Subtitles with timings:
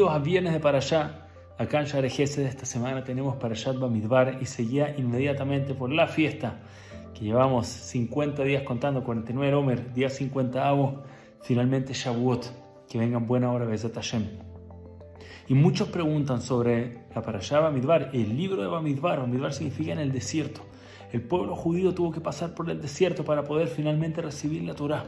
[0.00, 1.26] Bienvenidos a Viernes de Parashá.
[1.58, 6.58] Acá en Share de esta semana tenemos Parashat Bamidbar y seguía inmediatamente por la fiesta
[7.12, 11.02] que llevamos 50 días contando, 49 Omer, día 50 Avo,
[11.42, 12.46] finalmente Shavuot,
[12.88, 14.24] que vengan buena hora Bezat Hashem.
[15.48, 19.20] Y muchos preguntan sobre la Parashá Bamidbar, el libro de Bamidbar.
[19.20, 20.62] Bamidbar significa en el desierto.
[21.12, 25.04] El pueblo judío tuvo que pasar por el desierto para poder finalmente recibir la Torah.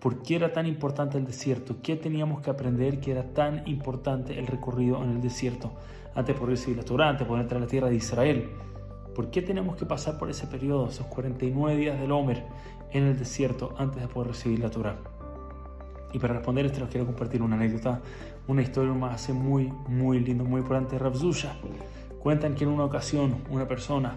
[0.00, 1.76] ¿Por qué era tan importante el desierto?
[1.82, 5.72] ¿Qué teníamos que aprender que era tan importante el recorrido en el desierto?
[6.14, 8.48] Antes de poder recibir la Torah, antes de poder entrar a la tierra de Israel.
[9.14, 12.46] ¿Por qué tenemos que pasar por ese periodo, esos 49 días del Homer
[12.92, 14.96] en el desierto antes de poder recibir la Torah?
[16.14, 18.00] Y para responder esto les quiero compartir una anécdota,
[18.48, 21.56] una historia más hace muy, muy lindo, muy importante Rabzusha.
[22.22, 24.16] Cuentan que en una ocasión una persona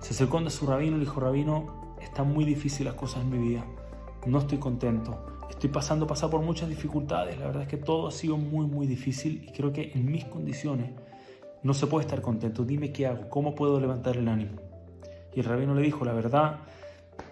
[0.00, 3.30] se acercó a su rabino y le dijo, rabino, están muy difíciles las cosas en
[3.30, 3.64] mi vida
[4.26, 5.26] no estoy contento.
[5.50, 7.38] Estoy pasando pasar por muchas dificultades.
[7.38, 10.24] La verdad es que todo ha sido muy, muy difícil y creo que en mis
[10.24, 10.90] condiciones
[11.62, 12.64] no se puede estar contento.
[12.64, 14.60] Dime qué hago, cómo puedo levantar el ánimo.
[15.34, 16.60] Y el rabino le dijo, la verdad,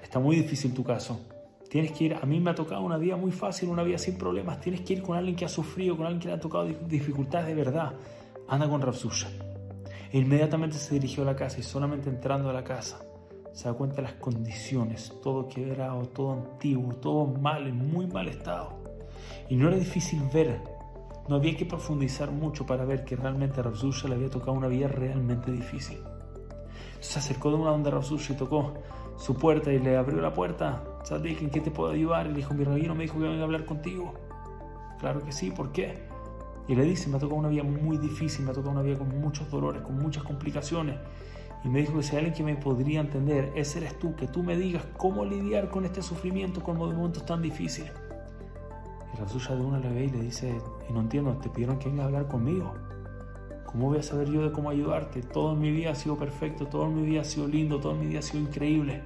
[0.02, 1.20] está muy difícil tu caso.
[1.68, 4.16] Tienes que ir, a mí me ha tocado una vida muy fácil, una vida sin
[4.16, 4.60] problemas.
[4.60, 7.46] Tienes que ir con alguien que ha sufrido, con alguien que le ha tocado dificultades
[7.46, 7.92] de verdad.
[8.48, 9.28] Anda con Rapsusha.
[10.12, 13.00] E inmediatamente se dirigió a la casa y solamente entrando a la casa
[13.52, 18.28] se da cuenta de las condiciones, todo quebrado, todo antiguo, todo mal, en muy mal
[18.28, 18.80] estado.
[19.48, 20.60] Y no era difícil ver,
[21.28, 24.68] no había que profundizar mucho para ver que realmente a Rabzusha le había tocado una
[24.68, 25.98] vida realmente difícil.
[27.00, 28.74] se acercó de una donde Rabzusha y tocó
[29.16, 30.82] su puerta y le abrió la puerta.
[31.04, 32.26] ¿Sabes en qué te puedo ayudar?
[32.26, 34.14] Le dijo, mi rabino me dijo que venga a hablar contigo.
[34.98, 36.08] Claro que sí, ¿por qué?
[36.68, 38.98] Y le dice, me ha tocado una vida muy difícil, me ha tocado una vida
[38.98, 40.96] con muchos dolores, con muchas complicaciones.
[41.64, 44.26] Y me dijo que si hay alguien que me podría entender, ese eres tú, que
[44.26, 47.92] tú me digas cómo lidiar con este sufrimiento, con momentos tan difíciles.
[49.14, 51.78] Y la suya de una le ve y le dice, y no entiendo, te pidieron
[51.78, 52.74] que vengas a hablar conmigo.
[53.66, 55.22] ¿Cómo voy a saber yo de cómo ayudarte?
[55.22, 58.20] Todo mi vida ha sido perfecto, todo mi vida ha sido lindo, todo mi vida
[58.20, 59.02] ha sido increíble.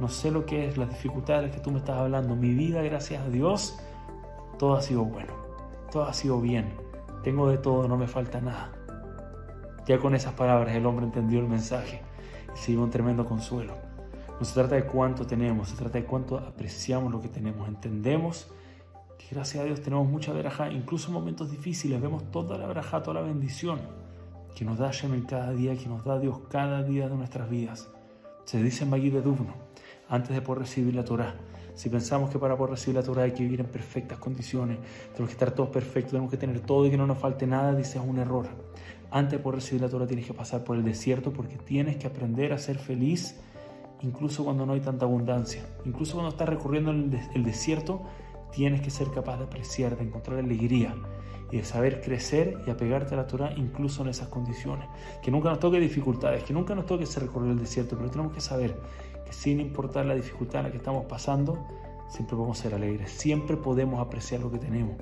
[0.00, 2.36] No sé lo que es las dificultades de las que tú me estás hablando.
[2.36, 3.78] Mi vida, gracias a Dios,
[4.58, 5.32] todo ha sido bueno,
[5.90, 6.72] todo ha sido bien.
[7.22, 8.77] Tengo de todo, no me falta nada.
[9.88, 12.02] Ya con esas palabras el hombre entendió el mensaje
[12.54, 13.72] y se dio un tremendo consuelo.
[14.38, 17.66] No se trata de cuánto tenemos, se trata de cuánto apreciamos lo que tenemos.
[17.66, 18.48] Entendemos
[19.16, 23.02] que gracias a Dios tenemos mucha verajá, incluso en momentos difíciles vemos toda la verajá,
[23.02, 23.80] toda la bendición
[24.54, 27.88] que nos da Shemen cada día, que nos da Dios cada día de nuestras vidas.
[28.44, 29.54] Se dice en Magui de Dubno,
[30.10, 31.34] antes de poder recibir la Torah,
[31.74, 34.78] si pensamos que para poder recibir la Torah hay que vivir en perfectas condiciones,
[35.12, 37.74] tenemos que estar todos perfectos, tenemos que tener todo y que no nos falte nada,
[37.74, 38.48] dice es un error.
[39.10, 42.06] Antes de poder recibir la Torah tienes que pasar por el desierto porque tienes que
[42.06, 43.40] aprender a ser feliz
[44.00, 45.66] incluso cuando no hay tanta abundancia.
[45.84, 48.02] Incluso cuando estás recorriendo el, desierto,
[48.52, 50.94] tienes que ser capaz de apreciar, de encontrar alegría
[51.50, 54.86] y de saber crecer y apegarte a la Torah incluso en esas condiciones.
[55.22, 58.32] Que nunca nos toque dificultades, que nunca nos toque ese recorrer el desierto, pero tenemos
[58.32, 58.78] que saber
[59.24, 61.66] que sin importar la dificultad en la que estamos pasando,
[62.08, 64.96] siempre podemos ser alegres, siempre podemos apreciar lo que tenemos.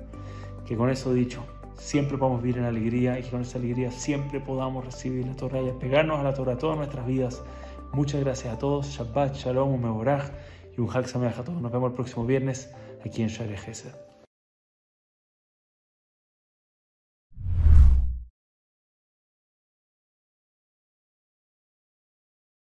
[0.65, 1.45] Que con eso dicho,
[1.77, 5.61] siempre podamos vivir en alegría y que con esa alegría siempre podamos recibir la Torah
[5.61, 7.41] y pegarnos a la Torah todas nuestras vidas.
[7.93, 8.87] Muchas gracias a todos.
[8.87, 10.31] Shabbat, Shalom, Mevorach
[10.77, 11.61] y un Hag Sameach a todos.
[11.61, 12.69] Nos vemos el próximo viernes
[13.05, 14.06] aquí en Share.